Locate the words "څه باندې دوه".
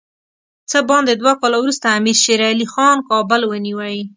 0.71-1.33